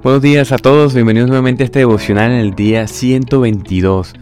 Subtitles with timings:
[0.00, 4.12] Buenos días a todos, bienvenidos nuevamente a este devocional en el día 122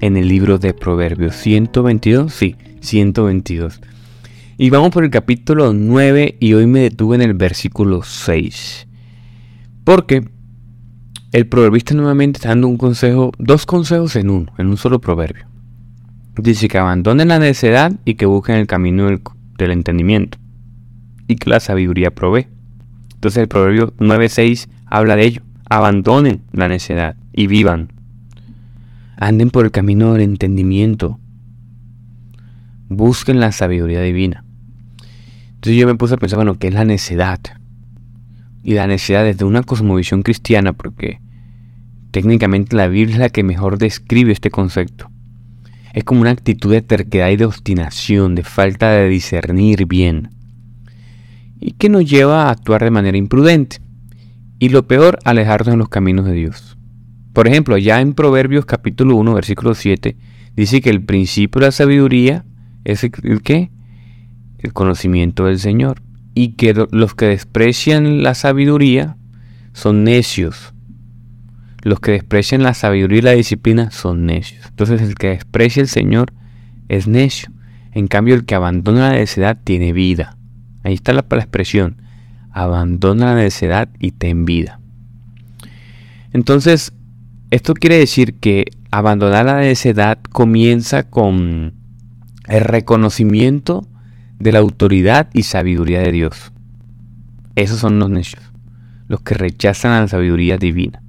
[0.00, 1.36] en el libro de Proverbios.
[1.36, 3.82] 122, sí, 122.
[4.56, 8.88] Y vamos por el capítulo 9 y hoy me detuve en el versículo 6.
[9.84, 10.26] Porque
[11.32, 15.46] el proverbista nuevamente está dando un consejo, dos consejos en uno, en un solo proverbio.
[16.38, 19.20] Dice que abandonen la necedad y que busquen el camino del,
[19.58, 20.38] del entendimiento
[21.28, 22.48] y que la sabiduría provee.
[23.12, 25.42] Entonces el proverbio 9.6 habla de ello.
[25.68, 27.92] Abandonen la necedad y vivan.
[29.16, 31.18] Anden por el camino del entendimiento.
[32.88, 34.44] Busquen la sabiduría divina.
[35.54, 37.40] Entonces yo me puse a pensar, bueno, ¿qué es la necedad?
[38.62, 41.20] Y la necedad desde una cosmovisión cristiana, porque
[42.12, 45.10] técnicamente la Biblia es la que mejor describe este concepto.
[45.94, 50.30] Es como una actitud de terquedad y de obstinación, de falta de discernir bien,
[51.58, 53.78] y que nos lleva a actuar de manera imprudente.
[54.58, 56.78] Y lo peor, alejarnos de los caminos de Dios.
[57.34, 60.16] Por ejemplo, ya en Proverbios capítulo 1, versículo 7,
[60.54, 62.46] dice que el principio de la sabiduría
[62.84, 63.70] es el, qué?
[64.58, 66.02] El conocimiento del Señor.
[66.34, 69.18] Y que los que desprecian la sabiduría
[69.74, 70.72] son necios.
[71.82, 74.64] Los que desprecian la sabiduría y la disciplina son necios.
[74.66, 76.32] Entonces el que desprecia el Señor
[76.88, 77.50] es necio.
[77.92, 80.38] En cambio el que abandona la necedad tiene vida.
[80.82, 82.00] Ahí está la, la expresión
[82.56, 84.80] abandona la necedad y ten vida.
[86.32, 86.94] Entonces,
[87.50, 91.74] esto quiere decir que abandonar la necedad comienza con
[92.48, 93.86] el reconocimiento
[94.38, 96.52] de la autoridad y sabiduría de Dios.
[97.56, 98.42] Esos son los necios,
[99.06, 101.02] los que rechazan la sabiduría divina.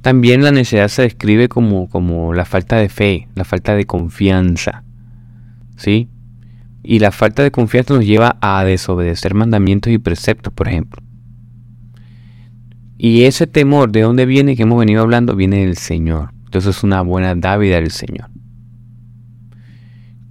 [0.00, 4.84] También la necedad se describe como, como la falta de fe, la falta de confianza.
[5.76, 6.08] ¿Sí?
[6.82, 11.02] Y la falta de confianza nos lleva a desobedecer mandamientos y preceptos, por ejemplo.
[12.96, 15.36] Y ese temor, ¿de dónde viene que hemos venido hablando?
[15.36, 16.30] Viene del Señor.
[16.44, 18.30] Entonces es una buena dávida del Señor.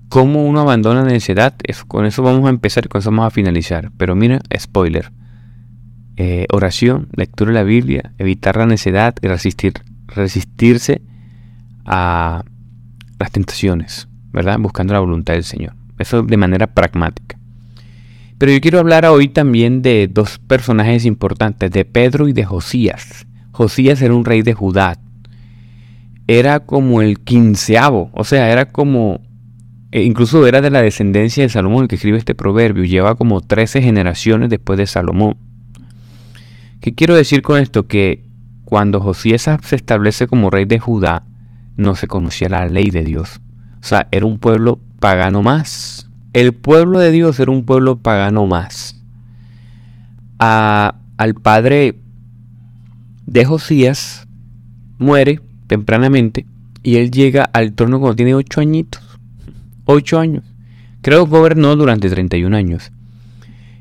[0.09, 1.55] ¿Cómo uno abandona la necedad?
[1.87, 3.91] con eso vamos a empezar con eso vamos a finalizar.
[3.97, 5.11] Pero mira, spoiler.
[6.17, 9.73] Eh, oración, lectura de la Biblia, evitar la necedad y resistir,
[10.07, 11.01] resistirse
[11.85, 12.43] a
[13.19, 14.57] las tentaciones, ¿verdad?
[14.59, 15.75] Buscando la voluntad del Señor.
[15.97, 17.37] Eso de manera pragmática.
[18.37, 23.25] Pero yo quiero hablar hoy también de dos personajes importantes, de Pedro y de Josías.
[23.51, 24.99] Josías era un rey de Judá.
[26.27, 29.21] Era como el quinceavo, o sea, era como,
[29.91, 32.83] e incluso era de la descendencia de Salomón el que escribe este proverbio.
[32.83, 35.37] Lleva como 13 generaciones después de Salomón.
[36.79, 37.87] ¿Qué quiero decir con esto?
[37.87, 38.23] Que
[38.65, 41.25] cuando Josías se establece como rey de Judá,
[41.75, 43.41] no se conocía la ley de Dios.
[43.87, 46.09] O sea, era un pueblo pagano más.
[46.33, 49.01] El pueblo de Dios era un pueblo pagano más.
[50.39, 51.95] al padre
[53.25, 54.27] de Josías
[54.97, 56.45] muere tempranamente
[56.83, 59.01] y él llega al trono cuando tiene ocho añitos.
[59.85, 60.43] Ocho años.
[61.01, 62.91] Creo que gobernó durante 31 años.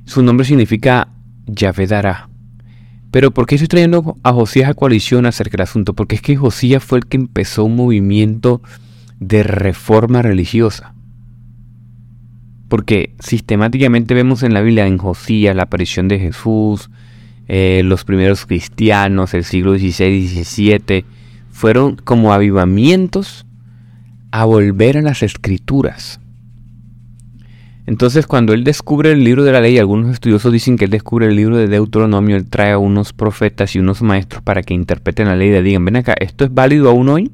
[0.05, 1.09] Su nombre significa
[1.47, 2.29] Yavedara.
[3.11, 5.95] Pero ¿por qué estoy trayendo a Josías a coalición acerca del asunto?
[5.95, 8.63] Porque es que Josías fue el que empezó un movimiento
[9.21, 10.95] de reforma religiosa.
[12.69, 16.91] Porque sistemáticamente vemos en la Biblia, en Josías, la aparición de Jesús,
[17.49, 21.05] eh, los primeros cristianos, el siglo XVI y XVII,
[21.51, 23.47] fueron como avivamientos
[24.33, 26.21] a volver a las escrituras.
[27.87, 31.27] Entonces cuando él descubre el libro de la ley, algunos estudiosos dicen que él descubre
[31.29, 35.29] el libro de Deuteronomio, él trae a unos profetas y unos maestros para que interpreten
[35.29, 37.31] la ley y digan, ven acá, ¿esto es válido aún hoy?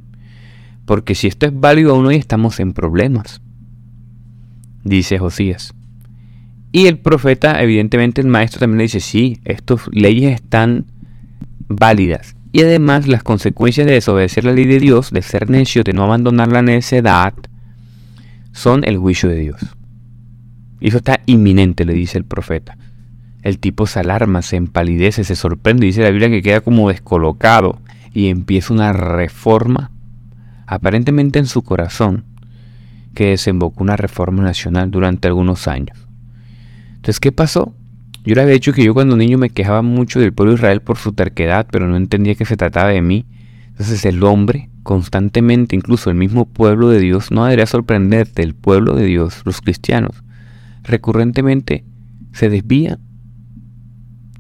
[0.85, 3.41] Porque si esto es válido aún hoy estamos en problemas
[4.85, 5.75] dice Josías.
[6.73, 10.87] Y el profeta, evidentemente el maestro también le dice, sí, estas leyes están
[11.69, 12.35] válidas.
[12.53, 16.05] Y además las consecuencias de desobedecer la ley de Dios, de ser necio, de no
[16.05, 17.35] abandonar la necedad,
[18.53, 19.61] son el juicio de Dios.
[20.81, 22.77] Y eso está inminente, le dice el profeta.
[23.43, 27.81] El tipo se alarma, se empalidece, se sorprende, dice la Biblia que queda como descolocado
[28.15, 29.91] y empieza una reforma,
[30.75, 32.25] aparentemente en su corazón,
[33.15, 35.99] que desembocó una reforma nacional durante algunos años.
[36.95, 37.75] Entonces, ¿qué pasó?
[38.25, 40.81] Yo le había dicho que yo cuando niño me quejaba mucho del pueblo de Israel
[40.81, 43.27] por su terquedad, pero no entendía que se trataba de mí.
[43.69, 48.95] Entonces el hombre, constantemente, incluso el mismo pueblo de Dios, no debería sorprenderte, el pueblo
[48.95, 50.23] de Dios, los cristianos,
[50.85, 51.85] recurrentemente
[52.33, 52.99] se desvían.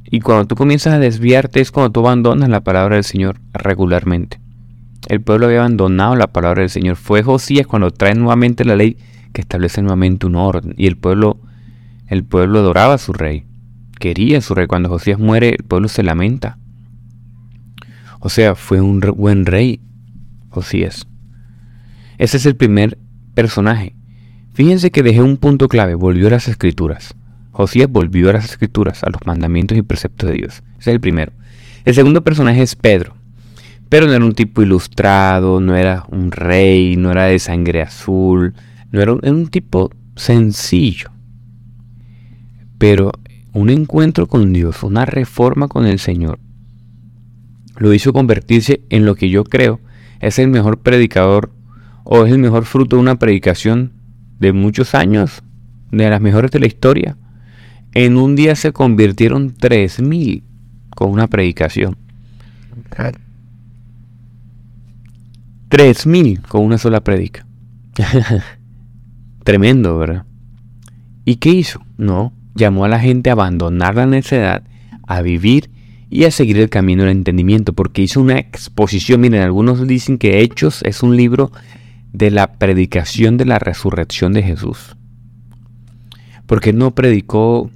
[0.04, 4.41] Y cuando tú comienzas a desviarte es cuando tú abandonas la palabra del Señor regularmente.
[5.12, 6.96] El pueblo había abandonado la palabra del Señor.
[6.96, 8.96] Fue Josías cuando trae nuevamente la ley
[9.34, 10.74] que establece nuevamente un orden.
[10.78, 11.38] Y el pueblo,
[12.06, 13.44] el pueblo adoraba a su rey.
[14.00, 14.66] Quería a su rey.
[14.66, 16.56] Cuando Josías muere, el pueblo se lamenta.
[18.20, 19.82] O sea, fue un buen rey,
[20.48, 21.06] Josías.
[22.16, 22.96] Ese es el primer
[23.34, 23.94] personaje.
[24.54, 27.14] Fíjense que dejé un punto clave, volvió a las escrituras.
[27.50, 30.62] Josías volvió a las escrituras, a los mandamientos y preceptos de Dios.
[30.78, 31.32] Ese es el primero.
[31.84, 33.20] El segundo personaje es Pedro.
[33.92, 38.54] Pero no era un tipo ilustrado, no era un rey, no era de sangre azul,
[38.90, 41.10] no era un tipo sencillo.
[42.78, 43.12] Pero
[43.52, 46.38] un encuentro con Dios, una reforma con el Señor,
[47.76, 49.78] lo hizo convertirse en lo que yo creo
[50.20, 51.52] es el mejor predicador
[52.04, 53.92] o es el mejor fruto de una predicación
[54.38, 55.42] de muchos años,
[55.90, 57.18] de las mejores de la historia.
[57.92, 60.44] En un día se convirtieron 3.000
[60.96, 61.98] con una predicación.
[65.72, 67.46] 3.000 con una sola predica.
[69.42, 70.26] Tremendo, ¿verdad?
[71.24, 71.80] ¿Y qué hizo?
[71.96, 74.64] No, llamó a la gente a abandonar la necedad,
[75.06, 75.70] a vivir
[76.10, 79.22] y a seguir el camino del entendimiento, porque hizo una exposición.
[79.22, 81.50] Miren, algunos dicen que Hechos es un libro
[82.12, 84.98] de la predicación de la resurrección de Jesús.
[86.44, 87.70] Porque no predicó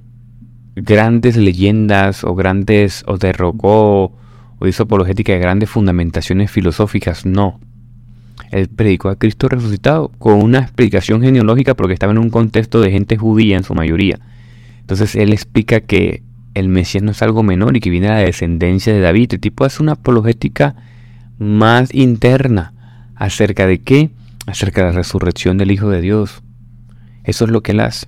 [0.75, 4.15] grandes leyendas o grandes, o derrocó
[4.59, 7.59] o hizo apologética de grandes fundamentaciones filosóficas, no.
[8.51, 12.91] Él predicó a Cristo resucitado con una explicación genealógica porque estaba en un contexto de
[12.91, 14.19] gente judía en su mayoría.
[14.79, 16.23] Entonces él explica que
[16.53, 19.33] el Mesías no es algo menor y que viene de la descendencia de David.
[19.33, 20.75] El tipo hace una apologética
[21.37, 22.73] más interna
[23.15, 24.11] acerca de qué?
[24.45, 26.41] Acerca de la resurrección del Hijo de Dios.
[27.23, 28.07] Eso es lo que él hace.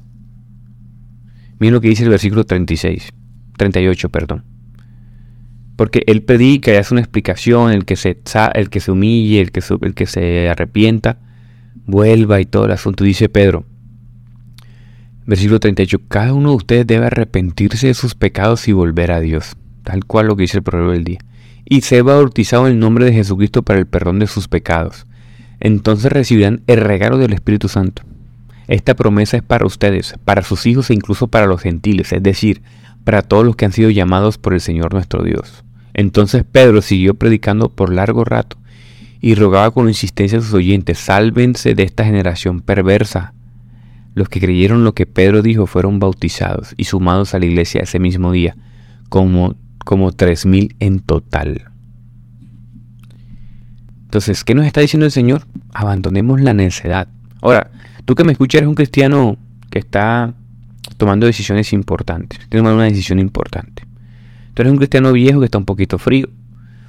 [1.59, 3.09] Miren lo que dice el versículo 36,
[3.57, 4.45] 38, perdón.
[5.79, 8.17] Porque él predica y hace una explicación, el que se,
[8.53, 11.19] el que se humille, el que, el que se arrepienta,
[11.85, 13.05] vuelva y todo el asunto.
[13.05, 13.63] Dice Pedro,
[15.25, 19.55] versículo 38, cada uno de ustedes debe arrepentirse de sus pecados y volver a Dios,
[19.83, 21.19] tal cual lo que dice el proverbio del día.
[21.63, 25.05] Y se bautizado en el nombre de Jesucristo para el perdón de sus pecados.
[25.61, 28.01] Entonces recibirán el regalo del Espíritu Santo.
[28.67, 32.63] Esta promesa es para ustedes, para sus hijos e incluso para los gentiles, es decir,
[33.05, 35.63] para todos los que han sido llamados por el Señor nuestro Dios.
[35.93, 38.57] Entonces Pedro siguió predicando por largo rato
[39.21, 43.33] y rogaba con insistencia a sus oyentes, sálvense de esta generación perversa.
[44.15, 47.99] Los que creyeron lo que Pedro dijo fueron bautizados y sumados a la iglesia ese
[47.99, 48.55] mismo día,
[49.09, 49.55] como,
[49.85, 51.65] como tres mil en total.
[54.05, 55.45] Entonces, ¿qué nos está diciendo el Señor?
[55.71, 57.07] Abandonemos la necedad.
[57.41, 57.69] Ahora,
[58.05, 59.37] tú que me escuchas eres un cristiano
[59.69, 60.33] que está
[60.97, 63.88] tomando decisiones importantes, tiene una decisión importante.
[64.59, 66.27] Tú eres un cristiano viejo que está un poquito frío.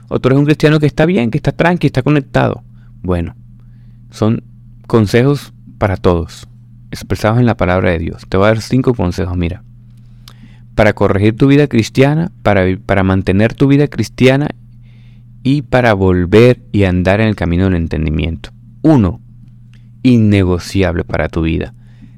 [0.08, 2.64] O tú eres un cristiano que está bien, que está tranqui, está conectado.
[3.00, 3.36] Bueno,
[4.10, 4.42] son
[4.88, 6.48] consejos para todos,
[6.90, 8.24] expresados en la palabra de Dios.
[8.28, 9.62] Te voy a dar cinco consejos, mira.
[10.74, 14.48] Para corregir tu vida cristiana, para, para mantener tu vida cristiana
[15.44, 18.50] y para volver y andar en el camino del entendimiento.
[18.82, 19.20] Uno,
[20.02, 21.72] innegociable para tu vida.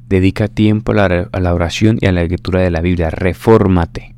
[0.08, 3.10] Dedica tiempo a la, a la oración y a la lectura de la Biblia.
[3.10, 4.12] Refórmate.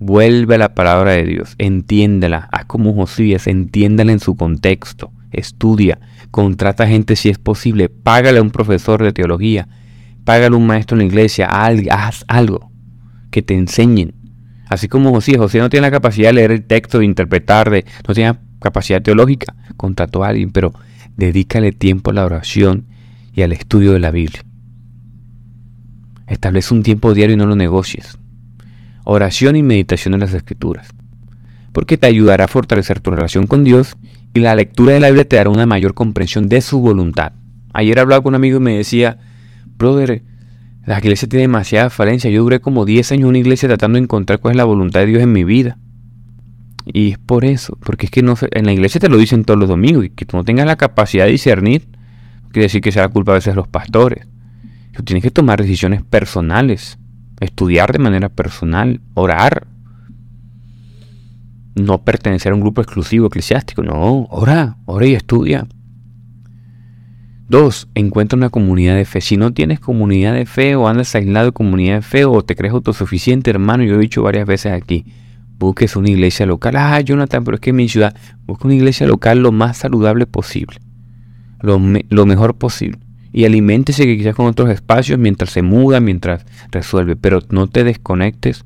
[0.00, 6.00] Vuelve a la palabra de Dios, entiéndela, haz como Josías, entiéndela en su contexto, estudia,
[6.32, 9.68] contrata gente si es posible, págale a un profesor de teología,
[10.24, 12.72] págale a un maestro en la iglesia, haz algo
[13.30, 14.14] que te enseñen.
[14.68, 17.84] Así como Josías, Josías no tiene la capacidad de leer el texto, de interpretar, de,
[18.06, 20.72] no tiene capacidad teológica, contrató a alguien, pero
[21.16, 22.86] dedícale tiempo a la oración
[23.32, 24.42] y al estudio de la Biblia.
[26.26, 28.18] Establece un tiempo diario y no lo negocies
[29.04, 30.88] oración y meditación en las escrituras,
[31.72, 33.96] porque te ayudará a fortalecer tu relación con Dios
[34.34, 37.32] y la lectura de la Biblia te dará una mayor comprensión de su voluntad.
[37.72, 39.18] Ayer hablaba con un amigo y me decía,
[39.78, 40.22] brother,
[40.86, 42.30] la iglesia tiene demasiada falencia.
[42.30, 45.00] Yo duré como 10 años en una iglesia tratando de encontrar cuál es la voluntad
[45.00, 45.78] de Dios en mi vida.
[46.86, 49.58] Y es por eso, porque es que no en la iglesia te lo dicen todos
[49.58, 51.88] los domingos y que tú no tengas la capacidad de discernir,
[52.52, 54.26] quiere decir que sea la culpa a veces de los pastores.
[54.92, 56.98] Tú tienes que tomar decisiones personales
[57.40, 59.66] estudiar de manera personal, orar.
[61.74, 65.66] No pertenecer a un grupo exclusivo eclesiástico, no, ora, ora y estudia.
[67.48, 69.20] Dos, encuentra una comunidad de fe.
[69.20, 72.54] Si no tienes comunidad de fe o andas aislado de comunidad de fe o te
[72.54, 75.04] crees autosuficiente, hermano, yo he dicho varias veces aquí,
[75.58, 76.76] busques una iglesia local.
[76.76, 80.26] Ah, Jonathan, pero es que en mi ciudad, busca una iglesia local lo más saludable
[80.26, 80.78] posible,
[81.60, 83.03] lo, lo mejor posible
[83.34, 88.64] y aliméntese quizás con otros espacios mientras se muda, mientras resuelve, pero no te desconectes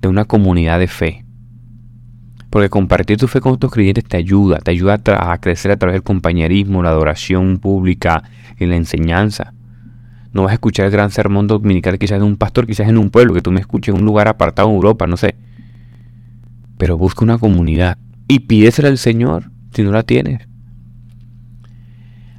[0.00, 1.24] de una comunidad de fe.
[2.48, 5.94] Porque compartir tu fe con otros creyentes te ayuda, te ayuda a, crecer a través
[5.94, 8.22] del compañerismo, la adoración pública
[8.56, 9.52] y la enseñanza.
[10.32, 13.10] No vas a escuchar el gran sermón dominical quizás de un pastor, quizás en un
[13.10, 15.34] pueblo, que tú me escuches en un lugar apartado en Europa, no sé.
[16.78, 20.46] Pero busca una comunidad y pídesela al Señor si no la tienes.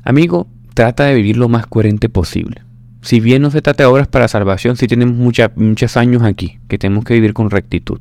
[0.06, 2.62] Amigo, trata de vivir lo más coherente posible.
[3.02, 6.78] Si bien no se trata de obras para salvación, si tenemos muchos años aquí que
[6.78, 8.00] tenemos que vivir con rectitud.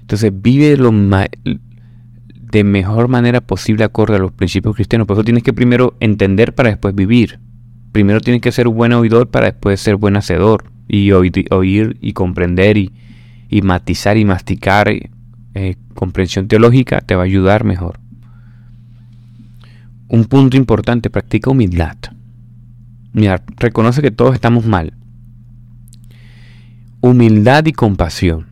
[0.00, 5.06] Entonces vive lo de mejor manera posible acorde a los principios cristianos.
[5.06, 7.38] Por eso tienes que primero entender para después vivir.
[7.92, 10.64] Primero tienes que ser buen oidor para después ser buen hacedor.
[10.88, 12.90] Y oír, y comprender y,
[13.62, 18.00] matizar y masticar eh, comprensión teológica te va a ayudar mejor.
[20.08, 21.96] Un punto importante, practica humildad.
[23.12, 24.94] Mira, reconoce que todos estamos mal.
[27.02, 28.46] Humildad y compasión.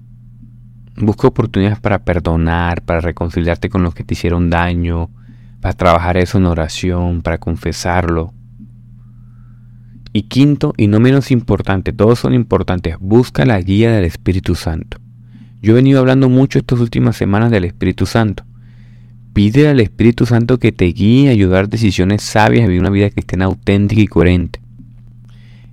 [0.98, 5.08] Busca oportunidades para perdonar, para reconciliarte con los que te hicieron daño,
[5.60, 8.34] para trabajar eso en oración, para confesarlo.
[10.12, 14.98] Y quinto, y no menos importante, todos son importantes, busca la guía del Espíritu Santo.
[15.62, 18.44] Yo he venido hablando mucho estas últimas semanas del Espíritu Santo.
[19.36, 23.10] Pide al Espíritu Santo que te guíe a ayudar decisiones sabias y vivir una vida
[23.10, 24.62] cristiana auténtica y coherente.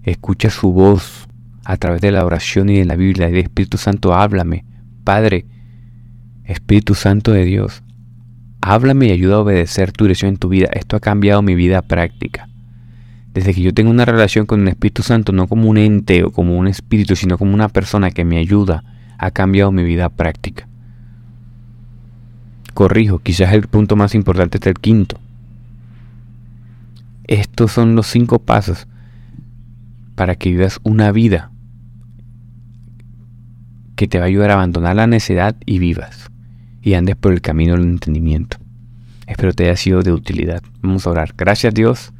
[0.03, 1.29] Escucha su voz
[1.63, 3.29] a través de la oración y de la Biblia.
[3.29, 4.65] El Espíritu Santo, háblame.
[5.05, 5.45] Padre,
[6.43, 7.83] Espíritu Santo de Dios,
[8.59, 10.67] háblame y ayuda a obedecer tu dirección en tu vida.
[10.73, 12.49] Esto ha cambiado mi vida práctica.
[13.33, 16.31] Desde que yo tengo una relación con el Espíritu Santo, no como un ente o
[16.31, 18.83] como un espíritu, sino como una persona que me ayuda,
[19.17, 20.67] ha cambiado mi vida práctica.
[22.73, 25.19] Corrijo, quizás el punto más importante es el quinto.
[27.27, 28.87] Estos son los cinco pasos
[30.15, 31.51] para que vivas una vida
[33.95, 36.29] que te va a ayudar a abandonar la necedad y vivas
[36.81, 38.57] y andes por el camino del entendimiento.
[39.27, 40.61] Espero te haya sido de utilidad.
[40.81, 41.33] Vamos a orar.
[41.37, 42.11] Gracias Dios,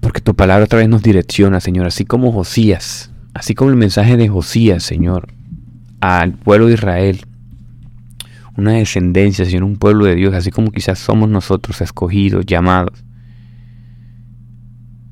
[0.00, 4.16] porque tu palabra otra vez nos direcciona, Señor, así como Josías, así como el mensaje
[4.16, 5.28] de Josías, Señor,
[6.00, 7.26] al pueblo de Israel
[8.56, 13.04] una descendencia, Señor, un pueblo de Dios, así como quizás somos nosotros escogidos, llamados.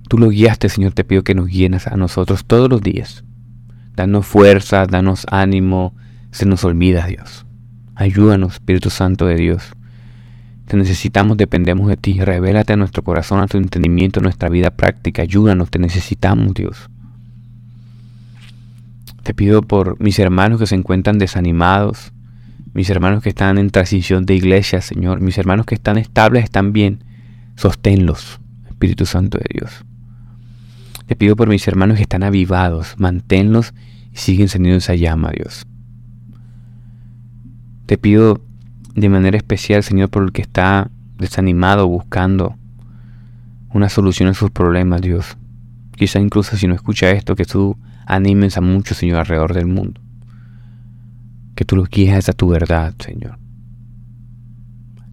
[0.08, 3.24] Tú lo guiaste, Señor, te pido que nos guíes a nosotros todos los días.
[3.96, 5.94] Danos fuerza, danos ánimo,
[6.30, 7.46] se nos olvida, Dios.
[7.94, 9.72] Ayúdanos, Espíritu Santo de Dios.
[10.66, 12.20] Te necesitamos, dependemos de ti.
[12.20, 15.22] Revélate a nuestro corazón, a tu entendimiento, a nuestra vida práctica.
[15.22, 16.88] Ayúdanos, te necesitamos, Dios.
[19.22, 22.12] Te pido por mis hermanos que se encuentran desanimados,
[22.74, 26.72] mis hermanos que están en transición de iglesia, Señor, mis hermanos que están estables, están
[26.72, 27.04] bien,
[27.54, 29.84] sosténlos, Espíritu Santo de Dios.
[31.06, 33.74] Te pido por mis hermanos que están avivados, manténlos
[34.12, 35.66] y siguen encendiendo esa llama, Dios.
[37.86, 38.40] Te pido
[38.94, 42.56] de manera especial, Señor, por el que está desanimado buscando
[43.72, 45.36] una solución a sus problemas, Dios.
[45.94, 47.76] Quizá incluso si no escucha esto, que tú
[48.06, 50.03] animes a muchos, Señor, alrededor del mundo
[51.54, 53.38] que tú los guíes a tu verdad, Señor.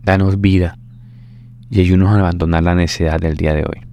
[0.03, 0.77] Danos vida
[1.69, 3.85] y ayúdanos a abandonar la necesidad del día de hoy,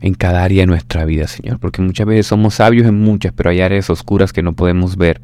[0.00, 3.50] en cada área de nuestra vida, Señor, porque muchas veces somos sabios en muchas, pero
[3.50, 5.20] hay áreas oscuras que no podemos ver.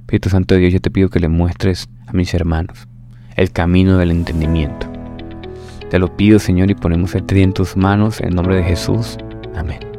[0.00, 2.88] Espíritu Santo de Dios, yo te pido que le muestres a mis hermanos
[3.36, 4.86] el camino del entendimiento.
[5.88, 9.18] Te lo pido, Señor, y ponemos el día en tus manos, en nombre de Jesús.
[9.56, 9.89] Amén.